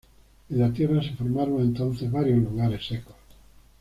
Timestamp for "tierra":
0.73-0.99